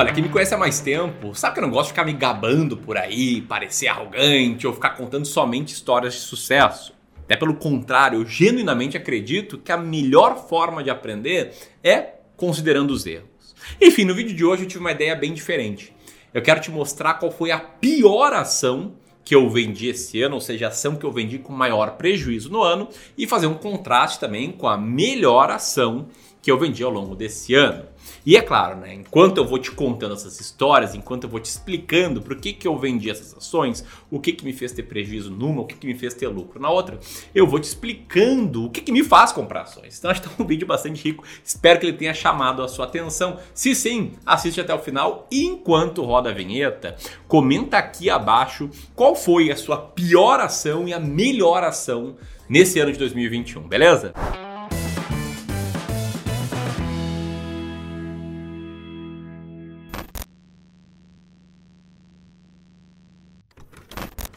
[0.00, 2.14] Olha, quem me conhece há mais tempo sabe que eu não gosto de ficar me
[2.14, 6.94] gabando por aí, parecer arrogante ou ficar contando somente histórias de sucesso.
[7.24, 11.52] Até pelo contrário, eu genuinamente acredito que a melhor forma de aprender
[11.84, 13.54] é considerando os erros.
[13.78, 15.94] Enfim, no vídeo de hoje eu tive uma ideia bem diferente.
[16.32, 20.40] Eu quero te mostrar qual foi a pior ação que eu vendi esse ano, ou
[20.40, 24.18] seja, a ação que eu vendi com maior prejuízo no ano, e fazer um contraste
[24.18, 26.08] também com a melhor ação
[26.42, 27.84] que eu vendi ao longo desse ano.
[28.24, 31.46] E é claro, né, enquanto eu vou te contando essas histórias, enquanto eu vou te
[31.46, 35.30] explicando por que, que eu vendi essas ações, o que, que me fez ter prejuízo
[35.30, 36.98] numa, o que, que me fez ter lucro na outra,
[37.34, 39.98] eu vou te explicando o que, que me faz comprar ações.
[39.98, 42.86] Então acho que é um vídeo bastante rico, espero que ele tenha chamado a sua
[42.86, 43.38] atenção.
[43.54, 46.96] Se sim, assiste até o final e enquanto roda a vinheta,
[47.28, 52.16] comenta aqui abaixo qual foi a sua pior ação e a melhor ação
[52.48, 54.12] nesse ano de 2021, beleza?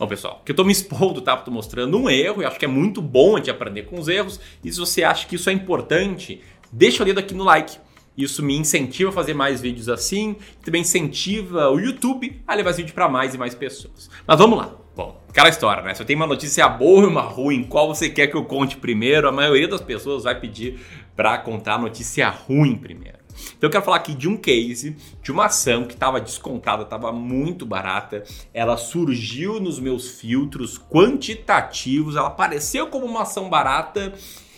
[0.03, 1.37] Bom, pessoal, que eu tô me expondo, tá?
[1.37, 4.09] Tô mostrando um erro e acho que é muito bom a gente aprender com os
[4.09, 4.37] erros.
[4.61, 7.77] E se você acha que isso é importante, deixa o dedo aqui no like.
[8.17, 12.81] Isso me incentiva a fazer mais vídeos assim, também incentiva o YouTube a levar esse
[12.81, 14.09] vídeo para mais e mais pessoas.
[14.27, 14.75] Mas vamos lá.
[14.93, 15.93] Bom, aquela história, né?
[15.93, 18.75] Se eu tenho uma notícia boa e uma ruim, qual você quer que eu conte
[18.75, 19.29] primeiro?
[19.29, 20.81] A maioria das pessoas vai pedir
[21.15, 23.22] para contar a notícia ruim primeiro.
[23.57, 27.11] Então eu quero falar aqui de um case, de uma ação que estava descontada, estava
[27.11, 28.23] muito barata.
[28.53, 34.13] Ela surgiu nos meus filtros quantitativos, ela apareceu como uma ação barata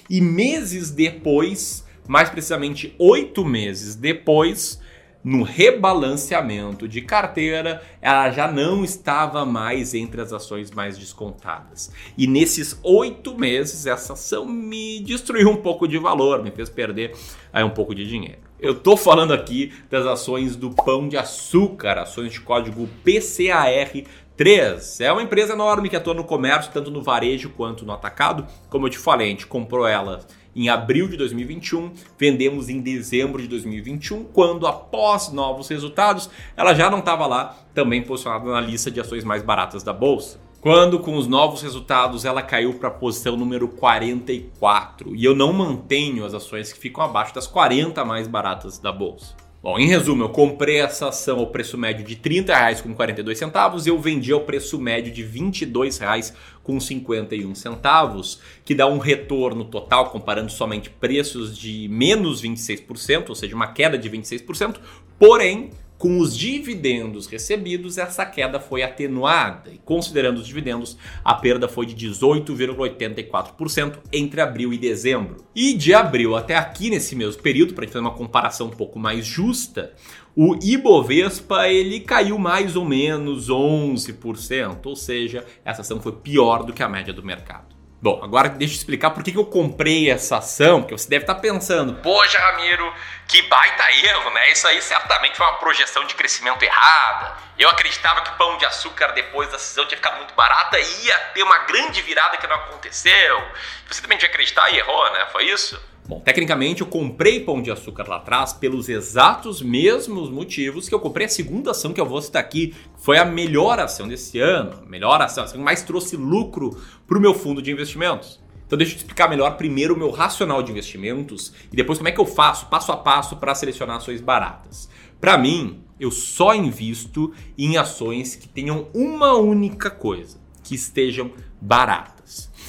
[0.09, 4.79] e meses depois, mais precisamente oito meses depois,
[5.25, 11.91] no rebalanceamento de carteira, ela já não estava mais entre as ações mais descontadas.
[12.15, 17.15] E nesses oito meses, essa ação me destruiu um pouco de valor, me fez perder
[17.51, 18.37] aí um pouco de dinheiro.
[18.57, 23.91] Eu tô falando aqui das ações do Pão de Açúcar, ações de código PCAR
[24.37, 25.01] 3.
[25.01, 28.47] É uma empresa enorme que atua no comércio, tanto no varejo quanto no atacado.
[28.69, 30.21] Como eu te falei, a gente comprou ela
[30.55, 36.89] em abril de 2021, vendemos em dezembro de 2021, quando após novos resultados, ela já
[36.89, 40.44] não estava lá, também posicionada na lista de ações mais baratas da bolsa.
[40.65, 45.53] Quando com os novos resultados ela caiu para a posição número 44 e eu não
[45.53, 49.35] mantenho as ações que ficam abaixo das 40 mais baratas da bolsa.
[49.61, 53.99] Bom, em resumo, eu comprei essa ação ao preço médio de R$ 30,42 e eu
[53.99, 61.55] vendi ao preço médio de R$ 22,51, que dá um retorno total, comparando somente preços
[61.55, 64.77] de menos 26%, ou seja, uma queda de 26%,
[65.19, 71.67] porém com os dividendos recebidos, essa queda foi atenuada e, considerando os dividendos, a perda
[71.67, 75.37] foi de 18,84% entre abril e dezembro.
[75.55, 79.25] E de abril até aqui, nesse mesmo período, para fazer uma comparação um pouco mais
[79.25, 79.93] justa,
[80.35, 86.73] o Ibovespa ele caiu mais ou menos 11%, ou seja, essa ação foi pior do
[86.73, 87.74] que a média do mercado.
[88.05, 91.23] Bom, agora deixa eu explicar por que, que eu comprei essa ação, porque você deve
[91.23, 92.93] estar pensando, poxa, Ramiro,
[93.27, 94.51] que baita erro, né?
[94.51, 97.35] Isso aí certamente foi uma projeção de crescimento errada.
[97.57, 101.17] Eu acreditava que pão de açúcar depois da cisão tinha ficado muito barata e ia
[101.33, 103.43] ter uma grande virada que não aconteceu.
[103.89, 105.25] Você também tinha acreditar e errou, né?
[105.31, 105.81] Foi isso?
[106.07, 110.99] Bom, tecnicamente eu comprei pão de açúcar lá atrás pelos exatos mesmos motivos que eu
[110.99, 112.75] comprei a segunda ação que eu vou citar aqui.
[112.95, 116.79] Foi a melhor ação desse ano, a melhor ação, a ação que mais trouxe lucro
[117.07, 118.39] para o meu fundo de investimentos.
[118.67, 122.07] Então deixa eu te explicar melhor primeiro o meu racional de investimentos e depois como
[122.07, 124.87] é que eu faço passo a passo para selecionar ações baratas.
[125.19, 132.14] Para mim, eu só invisto em ações que tenham uma única coisa, que estejam baratas.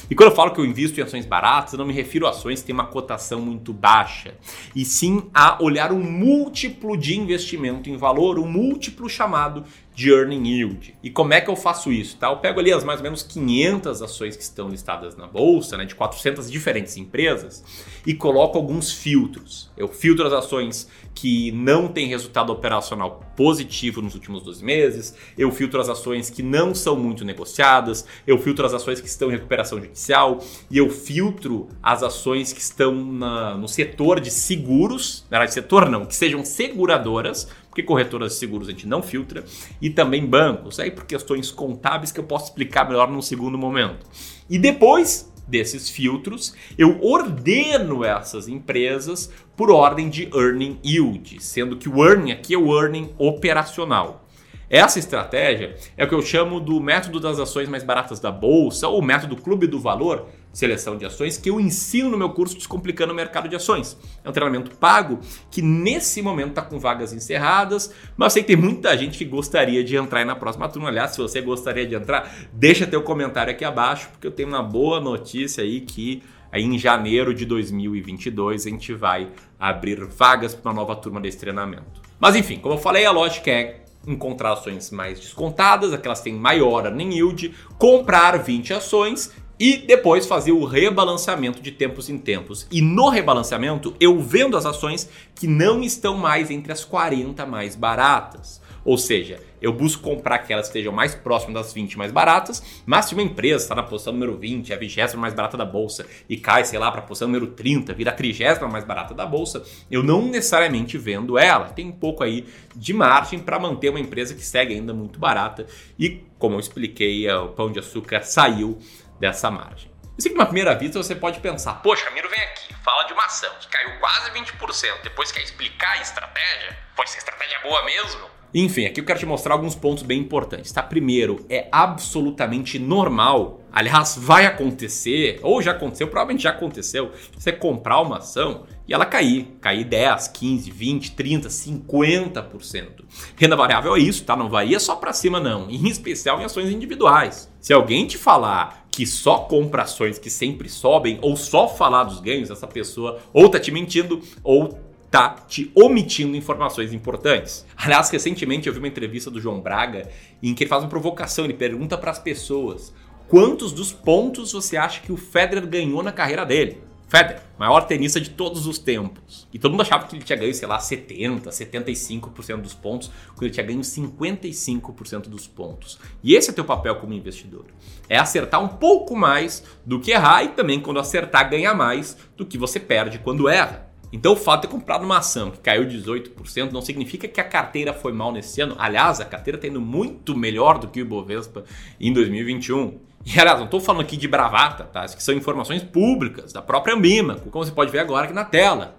[0.09, 2.29] E quando eu falo que eu invisto em ações baratas, eu não me refiro a
[2.29, 4.35] ações que têm uma cotação muito baixa,
[4.75, 9.65] e sim a olhar um múltiplo de investimento em valor, um múltiplo chamado
[9.97, 10.93] de earning yield.
[11.01, 12.17] E como é que eu faço isso?
[12.17, 12.27] Tá?
[12.27, 15.85] Eu pego ali as mais ou menos 500 ações que estão listadas na bolsa, né,
[15.85, 17.63] de 400 diferentes empresas,
[18.05, 19.71] e coloco alguns filtros.
[19.75, 25.51] Eu filtro as ações que não têm resultado operacional positivo nos últimos 12 meses, eu
[25.51, 29.35] filtro as ações que não são muito negociadas, eu filtro as ações que estão em
[29.47, 30.39] recuperação judicial
[30.69, 35.89] e eu filtro as ações que estão na, no setor de seguros, na verdade, setor
[35.89, 39.45] não, que sejam seguradoras, porque corretoras de seguros a gente não filtra,
[39.81, 44.05] e também bancos, aí por questões contábeis que eu posso explicar melhor num segundo momento.
[44.49, 51.87] E depois desses filtros, eu ordeno essas empresas por ordem de earning yield, sendo que
[51.87, 54.26] o earning aqui é o earning operacional.
[54.69, 58.89] Essa estratégia é o que eu chamo do método das ações mais baratas da bolsa
[58.89, 63.13] ou método clube do valor, seleção de ações, que eu ensino no meu curso Descomplicando
[63.13, 63.97] o Mercado de Ações.
[64.25, 65.19] É um treinamento pago
[65.49, 69.23] que nesse momento está com vagas encerradas, mas eu sei que tem muita gente que
[69.23, 70.89] gostaria de entrar na próxima turma.
[70.89, 74.63] Aliás, se você gostaria de entrar, deixa teu comentário aqui abaixo, porque eu tenho uma
[74.63, 76.21] boa notícia aí que
[76.51, 81.37] aí em janeiro de 2022 a gente vai abrir vagas para uma nova turma desse
[81.37, 82.01] treinamento.
[82.19, 86.33] Mas enfim, como eu falei, a lógica é encontrar ações mais descontadas, aquelas que têm
[86.33, 92.67] maior earning yield, comprar 20 ações e depois fazer o rebalanceamento de tempos em tempos.
[92.71, 97.75] E no rebalanceamento, eu vendo as ações que não estão mais entre as 40 mais
[97.75, 98.61] baratas.
[98.87, 103.13] Ou seja, eu busco comprar que estejam mais próximas das 20 mais baratas, mas se
[103.13, 106.63] uma empresa está na posição número 20, a 20 mais barata da bolsa, e cai,
[106.63, 109.61] sei lá, para a posição número 30, vira a 30 mais barata da bolsa,
[109.91, 111.65] eu não necessariamente vendo ela.
[111.65, 115.67] Tem um pouco aí de margem para manter uma empresa que segue ainda muito barata.
[115.99, 118.79] E, como eu expliquei, o pão de açúcar saiu
[119.19, 119.91] dessa margem.
[120.17, 123.25] Sei que, numa primeira vista, você pode pensar: poxa, Miro vem aqui, fala de uma
[123.25, 126.77] ação que caiu quase 20%, depois quer explicar a estratégia?
[126.95, 128.36] Pois a estratégia é boa mesmo?
[128.53, 130.71] Enfim, aqui eu quero te mostrar alguns pontos bem importantes.
[130.71, 130.81] Tá?
[130.81, 138.01] Primeiro, é absolutamente normal, aliás, vai acontecer, ou já aconteceu, provavelmente já aconteceu, você comprar
[138.01, 142.87] uma ação e ela cair, cair 10, 15, 20, 30, 50%.
[143.35, 144.35] Renda variável é isso, tá?
[144.35, 147.51] Não varia só para cima não, em especial em ações individuais.
[147.59, 152.19] Se alguém te falar que só compra ações que sempre sobem ou só falar dos
[152.19, 157.65] ganhos, essa pessoa ou tá te mentindo ou tá te omitindo informações importantes.
[157.75, 160.09] Aliás, recentemente eu vi uma entrevista do João Braga
[160.41, 162.93] em que ele faz uma provocação, ele pergunta para as pessoas:
[163.27, 166.81] quantos dos pontos você acha que o Federer ganhou na carreira dele?
[167.07, 169.47] Federer, maior tenista de todos os tempos.
[169.53, 173.43] E todo mundo achava que ele tinha ganho, sei lá, 70, 75% dos pontos, quando
[173.43, 175.97] ele tinha ganho 55% dos pontos.
[176.21, 177.67] E esse é teu papel como investidor.
[178.09, 182.45] É acertar um pouco mais do que errar e também quando acertar ganhar mais do
[182.45, 183.86] que você perde quando erra.
[184.11, 187.43] Então o fato de ter comprado uma ação que caiu 18% não significa que a
[187.43, 188.75] carteira foi mal nesse ano.
[188.77, 191.63] Aliás, a carteira está indo muito melhor do que o Ibovespa
[191.99, 192.99] em 2021.
[193.25, 195.03] E aliás, não estou falando aqui de bravata, tá?
[195.03, 198.95] Isso são informações públicas da própria Ambima, como você pode ver agora aqui na tela.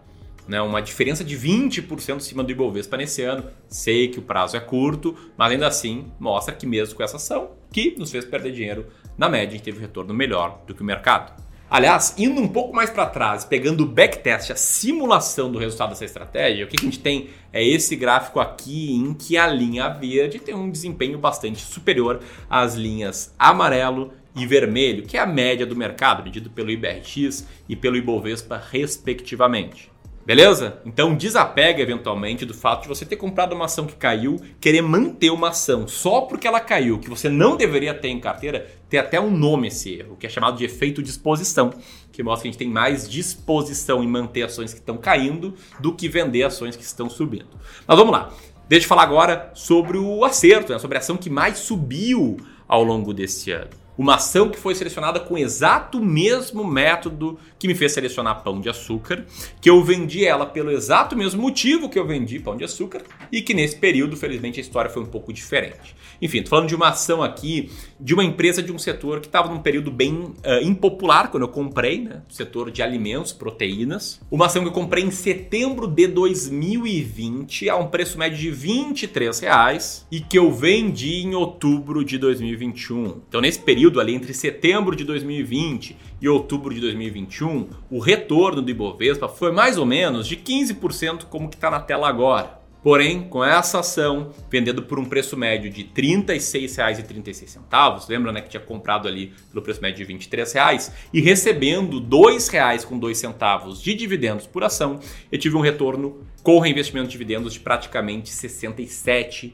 [0.46, 0.60] Né?
[0.60, 3.44] Uma diferença de 20% acima do Ibovespa nesse ano.
[3.68, 7.50] Sei que o prazo é curto, mas ainda assim mostra que mesmo com essa ação,
[7.72, 10.82] que nos fez perder dinheiro, na média a gente teve um retorno melhor do que
[10.82, 11.32] o mercado.
[11.70, 16.06] Aliás, indo um pouco mais para trás, pegando o backtest, a simulação do resultado dessa
[16.06, 20.38] estratégia, o que a gente tem é esse gráfico aqui em que a linha verde
[20.38, 25.76] tem um desempenho bastante superior às linhas amarelo e vermelho, que é a média do
[25.76, 29.90] mercado, medido pelo IBRX e pelo Ibovespa, respectivamente.
[30.28, 30.82] Beleza?
[30.84, 35.30] Então desapega eventualmente do fato de você ter comprado uma ação que caiu, querer manter
[35.30, 39.18] uma ação só porque ela caiu, que você não deveria ter em carteira, tem até
[39.18, 41.72] um nome esse erro, que é chamado de efeito disposição,
[42.12, 45.94] que mostra que a gente tem mais disposição em manter ações que estão caindo do
[45.94, 47.48] que vender ações que estão subindo.
[47.86, 48.30] Mas vamos lá.
[48.68, 50.78] Deixa eu falar agora sobre o acerto, né?
[50.78, 52.36] sobre a ação que mais subiu
[52.68, 57.66] ao longo desse ano uma ação que foi selecionada com o exato mesmo método que
[57.66, 59.26] me fez selecionar pão de açúcar,
[59.60, 63.02] que eu vendi ela pelo exato mesmo motivo que eu vendi pão de açúcar
[63.32, 65.96] e que nesse período, felizmente, a história foi um pouco diferente.
[66.22, 69.52] Enfim, tô falando de uma ação aqui de uma empresa de um setor que estava
[69.52, 72.22] num período bem uh, impopular quando eu comprei, né?
[72.28, 74.20] Setor de alimentos, proteínas.
[74.30, 79.38] Uma ação que eu comprei em setembro de 2020 a um preço médio de 23
[79.40, 83.22] reais e que eu vendi em outubro de 2021.
[83.28, 88.60] Então, nesse período período ali entre setembro de 2020 e outubro de 2021, o retorno
[88.60, 92.58] do Ibovespa foi mais ou menos de 15% como que está na tela agora.
[92.82, 98.50] Porém, com essa ação vendendo por um preço médio de R$ 36,36, lembra né, que
[98.50, 104.46] tinha comprado ali pelo preço médio de R$ 23,00 e recebendo R$ 2,02 de dividendos
[104.46, 105.00] por ação,
[105.32, 109.52] eu tive um retorno com reinvestimento de dividendos de praticamente 67%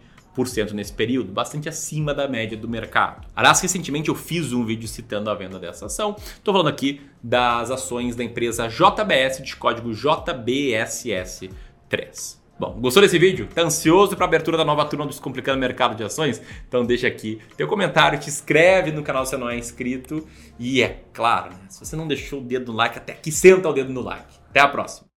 [0.74, 3.26] nesse período, bastante acima da média do mercado.
[3.34, 6.16] Aliás, recentemente eu fiz um vídeo citando a venda dessa ação.
[6.18, 12.44] Estou falando aqui das ações da empresa JBS de código JBSS3.
[12.56, 13.48] Bom, gostou desse vídeo?
[13.52, 16.40] Tá ansioso para a abertura da nova turma do Descomplicando Mercado de Ações?
[16.68, 20.24] Então deixa aqui teu comentário, te inscreve no canal se não é inscrito
[20.56, 23.68] e é claro, né, se você não deixou o dedo no like, até aqui senta
[23.68, 24.36] o dedo no like.
[24.50, 25.08] Até a próxima.